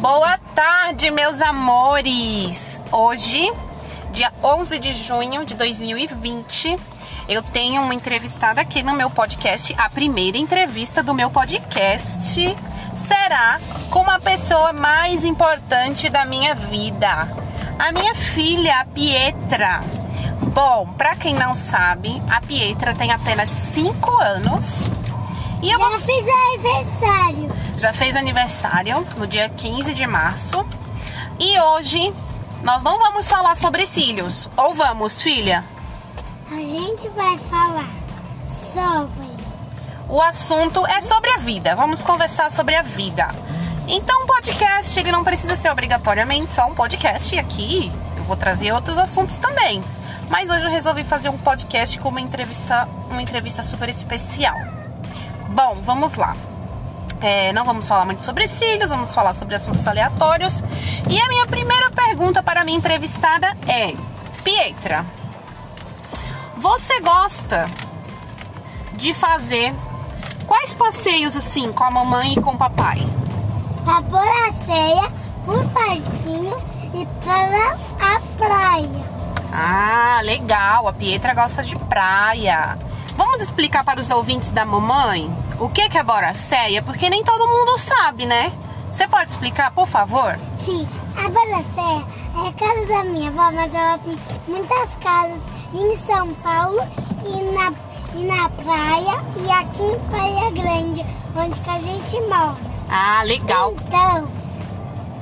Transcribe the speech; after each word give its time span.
Boa 0.00 0.38
tarde, 0.54 1.10
meus 1.10 1.40
amores! 1.40 2.80
Hoje, 2.92 3.52
dia 4.12 4.32
11 4.44 4.78
de 4.78 4.92
junho 4.92 5.44
de 5.44 5.54
2020, 5.54 6.78
eu 7.28 7.42
tenho 7.42 7.82
uma 7.82 7.92
entrevistada 7.96 8.60
aqui 8.60 8.80
no 8.80 8.94
meu 8.94 9.10
podcast. 9.10 9.74
A 9.76 9.90
primeira 9.90 10.38
entrevista 10.38 11.02
do 11.02 11.12
meu 11.12 11.28
podcast 11.30 12.30
será 12.94 13.58
com 13.90 13.98
uma 13.98 14.20
pessoa 14.20 14.72
mais 14.72 15.24
importante 15.24 16.08
da 16.08 16.24
minha 16.24 16.54
vida, 16.54 17.28
a 17.76 17.90
minha 17.90 18.14
filha, 18.14 18.78
a 18.78 18.84
Pietra. 18.84 19.80
Bom, 20.54 20.86
pra 20.96 21.16
quem 21.16 21.34
não 21.34 21.54
sabe, 21.54 22.22
a 22.30 22.40
Pietra 22.40 22.94
tem 22.94 23.10
apenas 23.10 23.48
5 23.48 24.16
anos. 24.20 24.84
E 25.60 25.72
eu 25.72 25.78
Já 25.80 25.88
vou 25.88 25.98
fiz 25.98 26.24
aniversário. 26.52 27.07
Já 27.78 27.92
fez 27.92 28.16
aniversário 28.16 29.06
no 29.16 29.26
dia 29.26 29.48
15 29.48 29.94
de 29.94 30.06
março. 30.06 30.66
E 31.38 31.58
hoje 31.60 32.12
nós 32.62 32.82
não 32.82 32.98
vamos 32.98 33.28
falar 33.28 33.54
sobre 33.56 33.86
cílios. 33.86 34.50
Ou 34.56 34.74
vamos, 34.74 35.22
filha? 35.22 35.64
A 36.50 36.56
gente 36.56 37.08
vai 37.10 37.38
falar 37.38 37.88
sobre 38.72 39.28
O 40.08 40.20
assunto 40.20 40.84
é 40.86 41.00
sobre 41.00 41.30
a 41.30 41.36
vida. 41.36 41.76
Vamos 41.76 42.02
conversar 42.02 42.50
sobre 42.50 42.74
a 42.74 42.82
vida. 42.82 43.28
Então, 43.86 44.24
o 44.24 44.26
podcast 44.26 44.98
ele 44.98 45.12
não 45.12 45.22
precisa 45.22 45.54
ser 45.54 45.70
obrigatoriamente 45.70 46.52
só 46.52 46.66
um 46.66 46.74
podcast. 46.74 47.34
E 47.34 47.38
aqui 47.38 47.92
eu 48.16 48.24
vou 48.24 48.36
trazer 48.36 48.72
outros 48.72 48.98
assuntos 48.98 49.36
também. 49.36 49.84
Mas 50.28 50.50
hoje 50.50 50.64
eu 50.64 50.70
resolvi 50.70 51.04
fazer 51.04 51.28
um 51.28 51.38
podcast 51.38 51.98
com 51.98 52.08
uma 52.08 52.20
entrevista, 52.20 52.88
uma 53.08 53.22
entrevista 53.22 53.62
super 53.62 53.88
especial. 53.88 54.56
Bom, 55.50 55.76
vamos 55.82 56.16
lá. 56.16 56.36
É, 57.20 57.52
não 57.52 57.64
vamos 57.64 57.88
falar 57.88 58.04
muito 58.04 58.24
sobre 58.24 58.46
cílios, 58.46 58.90
vamos 58.90 59.14
falar 59.14 59.32
sobre 59.32 59.54
assuntos 59.54 59.86
aleatórios. 59.86 60.62
E 61.08 61.20
a 61.20 61.28
minha 61.28 61.46
primeira 61.46 61.90
pergunta 61.90 62.42
para 62.42 62.60
a 62.60 62.64
minha 62.64 62.78
entrevistada 62.78 63.56
é: 63.66 63.94
Pietra, 64.44 65.04
você 66.56 67.00
gosta 67.00 67.66
de 68.94 69.12
fazer 69.14 69.74
quais 70.46 70.74
passeios 70.74 71.36
assim 71.36 71.72
com 71.72 71.84
a 71.84 71.90
mamãe 71.90 72.34
e 72.34 72.40
com 72.40 72.50
o 72.50 72.58
papai? 72.58 73.06
a 73.86 74.52
ceia, 74.64 75.10
por 75.44 75.64
parquinho 75.70 76.56
e 76.94 77.06
para 77.24 77.76
a 78.00 78.20
praia. 78.36 79.08
Ah, 79.52 80.20
legal. 80.22 80.88
A 80.88 80.92
Pietra 80.92 81.34
gosta 81.34 81.62
de 81.62 81.74
praia. 81.76 82.78
Vamos 83.18 83.42
explicar 83.42 83.82
para 83.82 83.98
os 83.98 84.08
ouvintes 84.10 84.48
da 84.50 84.64
mamãe 84.64 85.28
o 85.58 85.68
que 85.68 85.80
é 85.80 86.02
Boracéia, 86.04 86.80
porque 86.80 87.10
nem 87.10 87.24
todo 87.24 87.48
mundo 87.48 87.76
sabe, 87.76 88.24
né? 88.24 88.52
Você 88.92 89.08
pode 89.08 89.32
explicar, 89.32 89.72
por 89.72 89.88
favor? 89.88 90.38
Sim, 90.64 90.86
a 91.16 91.28
Baracéia 91.28 92.06
é 92.36 92.48
a 92.48 92.52
casa 92.52 92.86
da 92.86 93.02
minha 93.02 93.28
avó, 93.28 93.50
mas 93.50 93.74
ela 93.74 93.98
tem 93.98 94.16
muitas 94.46 94.94
casas 95.02 95.40
em 95.74 95.96
São 96.06 96.28
Paulo 96.34 96.78
e 97.26 97.42
na, 97.52 97.72
e 98.14 98.22
na 98.22 98.48
praia 98.50 99.20
e 99.36 99.50
aqui 99.50 99.82
em 99.82 99.98
Praia 100.08 100.50
Grande, 100.52 101.04
onde 101.34 101.58
que 101.58 101.70
a 101.70 101.80
gente 101.80 102.20
mora. 102.20 102.56
Ah, 102.88 103.24
legal. 103.24 103.74
Então, 103.84 104.28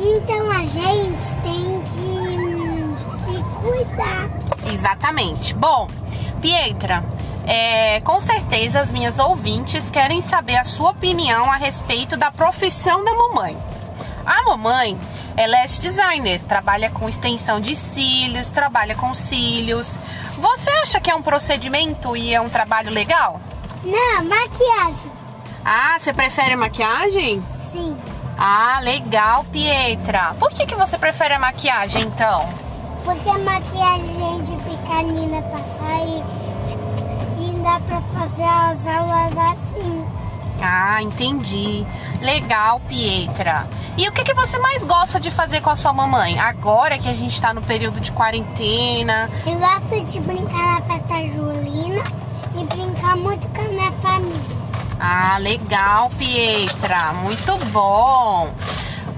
então 0.00 0.50
a 0.50 0.66
gente 0.66 1.34
tem 1.44 1.80
que 1.92 3.30
se 3.30 3.44
cuidar. 3.60 4.28
Exatamente. 4.68 5.54
Bom, 5.54 5.86
Pietra, 6.40 7.04
é, 7.46 8.00
com 8.00 8.20
certeza 8.20 8.80
as 8.80 8.90
minhas 8.90 9.18
ouvintes 9.18 9.90
querem 9.90 10.20
saber 10.20 10.56
a 10.56 10.64
sua 10.64 10.90
opinião 10.90 11.50
a 11.50 11.56
respeito 11.56 12.16
da 12.16 12.30
profissão 12.30 13.04
da 13.04 13.12
mamãe. 13.14 13.56
A 14.24 14.42
mamãe 14.44 14.98
é 15.36 15.46
lash 15.46 15.78
designer, 15.78 16.40
trabalha 16.42 16.90
com 16.90 17.08
extensão 17.08 17.60
de 17.60 17.74
cílios, 17.76 18.48
trabalha 18.48 18.94
com 18.94 19.14
cílios. 19.14 19.98
Você 20.38 20.70
acha 20.70 21.00
que 21.00 21.10
é 21.10 21.14
um 21.14 21.22
procedimento 21.22 22.16
e 22.16 22.32
é 22.34 22.40
um 22.40 22.48
trabalho 22.48 22.90
legal? 22.90 23.40
Não, 23.84 24.24
maquiagem. 24.24 25.10
Ah, 25.64 25.96
você 26.00 26.12
prefere 26.12 26.56
maquiagem? 26.56 27.42
Sim, 27.72 27.96
Ah, 28.38 28.80
legal, 28.82 29.44
Pietra. 29.52 30.34
Por 30.40 30.50
que, 30.50 30.66
que 30.66 30.74
você 30.74 30.98
prefere 30.98 31.34
a 31.34 31.38
maquiagem 31.38 32.02
então? 32.02 32.48
porque 33.04 33.28
a 33.28 33.38
maquiagem 33.38 34.40
de 34.42 34.56
fica 34.64 35.02
linda 35.02 35.42
pra 35.42 35.58
sair 35.58 36.22
e 36.40 36.43
dá 37.64 37.80
pra 37.80 38.00
fazer 38.12 38.44
as 38.44 38.86
aulas 38.86 39.38
assim. 39.38 40.06
Ah, 40.60 41.02
entendi. 41.02 41.84
Legal, 42.20 42.78
Pietra. 42.80 43.66
E 43.96 44.06
o 44.06 44.12
que, 44.12 44.22
que 44.22 44.34
você 44.34 44.58
mais 44.58 44.84
gosta 44.84 45.18
de 45.18 45.30
fazer 45.30 45.62
com 45.62 45.70
a 45.70 45.76
sua 45.76 45.92
mamãe? 45.92 46.38
Agora 46.38 46.98
que 46.98 47.08
a 47.08 47.14
gente 47.14 47.40
tá 47.40 47.54
no 47.54 47.62
período 47.62 48.00
de 48.00 48.12
quarentena. 48.12 49.30
Eu 49.46 49.58
gosto 49.58 50.04
de 50.04 50.20
brincar 50.20 50.80
na 50.80 50.82
festa 50.82 51.14
julina 51.26 52.04
e 52.54 52.64
brincar 52.64 53.16
muito 53.16 53.48
com 53.48 53.60
a 53.60 53.64
minha 53.64 53.92
família. 53.92 54.64
Ah, 55.00 55.38
legal, 55.38 56.10
Pietra. 56.18 57.12
Muito 57.14 57.56
bom. 57.66 58.52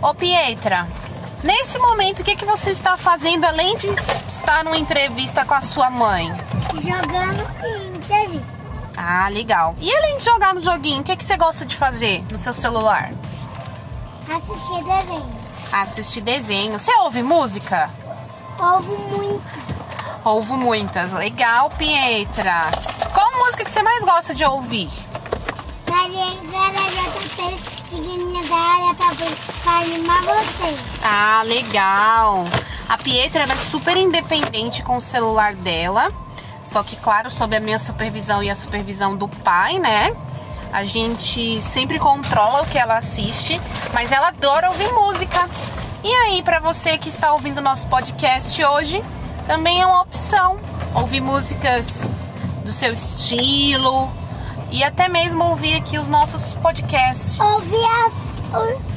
Ô, 0.00 0.14
Pietra, 0.14 0.86
nesse 1.42 1.78
momento, 1.78 2.20
o 2.20 2.24
que, 2.24 2.36
que 2.36 2.44
você 2.44 2.70
está 2.70 2.96
fazendo 2.96 3.44
além 3.44 3.76
de 3.76 3.88
estar 4.28 4.62
numa 4.62 4.78
entrevista 4.78 5.44
com 5.44 5.54
a 5.54 5.60
sua 5.60 5.90
mãe? 5.90 6.32
Jogando 6.80 7.46
em 7.64 7.96
entrevista. 7.96 8.56
Ah, 8.96 9.28
legal. 9.28 9.74
E 9.80 9.94
além 9.94 10.18
de 10.18 10.24
jogar 10.24 10.54
no 10.54 10.60
joguinho, 10.60 11.00
o 11.00 11.04
que, 11.04 11.16
que 11.16 11.24
você 11.24 11.36
gosta 11.36 11.64
de 11.64 11.76
fazer 11.76 12.24
no 12.30 12.38
seu 12.38 12.54
celular? 12.54 13.10
Assistir 14.28 14.84
desenho. 14.84 15.36
Assistir 15.72 16.20
desenho. 16.22 16.78
Você 16.78 16.92
ouve 16.98 17.22
música? 17.22 17.90
Ouvo 18.58 18.96
muito. 19.08 19.42
Ouvo 20.24 20.56
muitas. 20.56 21.12
Legal, 21.12 21.70
Pietra. 21.70 22.70
Qual 23.12 23.38
música 23.38 23.64
que 23.64 23.70
você 23.70 23.82
mais 23.82 24.02
gosta 24.02 24.34
de 24.34 24.44
ouvir? 24.44 24.88
Maria 25.88 26.26
da 26.52 26.58
área 26.58 27.06
animar. 29.66 30.20
Ah, 31.02 31.42
legal. 31.44 32.46
A 32.88 32.98
Pietra 32.98 33.44
é 33.44 33.56
super 33.56 33.96
independente 33.96 34.82
com 34.82 34.96
o 34.96 35.00
celular 35.00 35.54
dela. 35.54 36.10
Só 36.66 36.82
que, 36.82 36.96
claro, 36.96 37.30
sob 37.30 37.56
a 37.56 37.60
minha 37.60 37.78
supervisão 37.78 38.42
e 38.42 38.50
a 38.50 38.54
supervisão 38.54 39.16
do 39.16 39.28
pai, 39.28 39.78
né? 39.78 40.14
A 40.72 40.84
gente 40.84 41.60
sempre 41.62 41.98
controla 41.98 42.62
o 42.62 42.66
que 42.66 42.76
ela 42.76 42.98
assiste, 42.98 43.60
mas 43.94 44.12
ela 44.12 44.28
adora 44.28 44.68
ouvir 44.68 44.92
música. 44.92 45.48
E 46.02 46.12
aí, 46.12 46.42
pra 46.42 46.60
você 46.60 46.98
que 46.98 47.08
está 47.08 47.32
ouvindo 47.32 47.62
nosso 47.62 47.86
podcast 47.88 48.62
hoje, 48.64 49.02
também 49.46 49.80
é 49.80 49.86
uma 49.86 50.02
opção 50.02 50.58
ouvir 50.94 51.20
músicas 51.20 52.10
do 52.64 52.72
seu 52.72 52.92
estilo 52.92 54.10
e 54.70 54.82
até 54.82 55.08
mesmo 55.08 55.44
ouvir 55.44 55.76
aqui 55.76 55.98
os 55.98 56.08
nossos 56.08 56.54
podcasts. 56.54 57.38
Ouvir 57.38 57.84
as, 57.84 58.95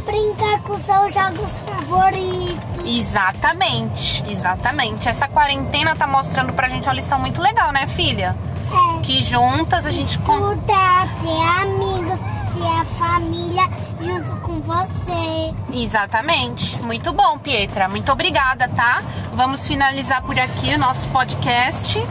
brincar 0.00 0.60
com 0.62 0.78
seus 0.78 1.14
jogos 1.14 1.50
favoritos. 1.66 2.60
Exatamente, 2.84 4.24
exatamente. 4.28 5.08
Essa 5.08 5.28
quarentena 5.28 5.94
tá 5.94 6.06
mostrando 6.06 6.52
pra 6.52 6.68
gente 6.68 6.88
uma 6.88 6.94
lição 6.94 7.18
muito 7.20 7.40
legal, 7.40 7.72
né, 7.72 7.86
filha? 7.86 8.36
É. 8.70 9.00
Que 9.02 9.22
juntas 9.22 9.86
a 9.86 9.90
gente. 9.90 10.18
Estudar, 10.18 11.06
ter 11.22 11.62
amigos, 11.62 12.20
ter 12.20 12.80
a 12.80 12.84
família 12.98 13.68
junto 14.00 14.36
com 14.40 14.60
você. 14.60 15.54
Exatamente. 15.72 16.80
Muito 16.82 17.12
bom, 17.12 17.38
Pietra. 17.38 17.88
Muito 17.88 18.10
obrigada, 18.12 18.68
tá? 18.68 19.02
Vamos 19.34 19.66
finalizar 19.66 20.22
por 20.22 20.38
aqui 20.38 20.74
o 20.74 20.78
nosso 20.78 21.08
podcast. 21.08 22.02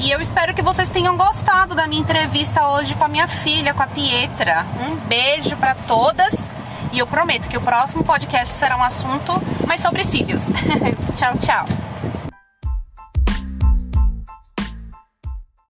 E 0.00 0.10
eu 0.10 0.20
espero 0.20 0.52
que 0.52 0.62
vocês 0.62 0.88
tenham 0.88 1.16
gostado 1.16 1.74
da 1.74 1.86
minha 1.86 2.02
entrevista 2.02 2.66
hoje 2.68 2.94
com 2.94 3.04
a 3.04 3.08
minha 3.08 3.28
filha, 3.28 3.72
com 3.72 3.82
a 3.82 3.86
Pietra. 3.86 4.66
Um 4.88 4.96
beijo 5.06 5.56
pra 5.56 5.74
todas. 5.86 6.50
E 6.92 6.98
eu 6.98 7.06
prometo 7.06 7.48
que 7.48 7.56
o 7.56 7.60
próximo 7.60 8.04
podcast 8.04 8.54
será 8.54 8.76
um 8.76 8.82
assunto 8.82 9.32
mais 9.66 9.80
sobre 9.80 10.04
cílios. 10.04 10.42
tchau, 11.16 11.32
tchau. 11.38 11.91